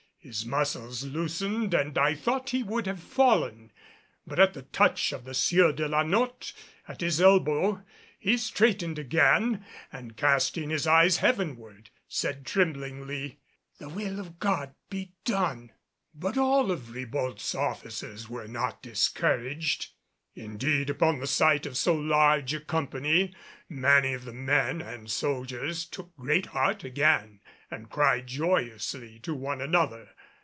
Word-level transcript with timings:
His 0.23 0.45
muscles 0.45 1.03
loosened 1.03 1.73
and 1.73 1.97
I 1.97 2.13
thought 2.13 2.51
he 2.51 2.61
would 2.61 2.85
have 2.85 2.99
fallen. 3.01 3.71
But 4.27 4.37
at 4.37 4.53
the 4.53 4.61
touch 4.61 5.11
of 5.11 5.23
the 5.23 5.33
Sieur 5.33 5.71
de 5.71 5.87
la 5.87 6.03
Notte 6.03 6.53
at 6.87 7.01
his 7.01 7.19
elbow, 7.19 7.81
he 8.19 8.37
straightened 8.37 8.99
again 8.99 9.65
and 9.91 10.15
casting 10.15 10.69
his 10.69 10.85
eyes 10.85 11.17
heavenward, 11.17 11.89
said 12.07 12.45
tremblingly, 12.45 13.39
"The 13.79 13.89
will 13.89 14.19
of 14.19 14.37
God 14.37 14.75
be 14.91 15.13
done!" 15.25 15.71
But 16.13 16.37
all 16.37 16.69
of 16.71 16.91
Ribault's 16.93 17.55
officers 17.55 18.29
were 18.29 18.47
not 18.47 18.83
discouraged. 18.83 19.87
Indeed 20.33 20.89
upon 20.89 21.19
the 21.19 21.27
sight 21.27 21.65
of 21.65 21.75
so 21.75 21.93
large 21.93 22.53
a 22.53 22.61
company 22.61 23.35
many 23.67 24.13
of 24.13 24.23
the 24.23 24.31
men 24.33 24.81
and 24.81 25.11
soldiers 25.11 25.83
took 25.83 26.15
great 26.15 26.47
heart 26.47 26.85
again 26.85 27.41
and 27.69 27.89
cried 27.89 28.27
joyously 28.27 29.19
to 29.19 29.33
one 29.33 29.59
another. 29.61 30.09